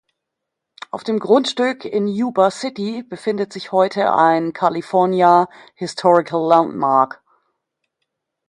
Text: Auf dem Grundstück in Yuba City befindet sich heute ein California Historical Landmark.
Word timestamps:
Auf 0.89 1.03
dem 1.03 1.19
Grundstück 1.19 1.85
in 1.85 2.07
Yuba 2.07 2.49
City 2.49 3.03
befindet 3.03 3.53
sich 3.53 3.71
heute 3.71 4.11
ein 4.15 4.51
California 4.51 5.47
Historical 5.75 6.41
Landmark. 6.41 7.21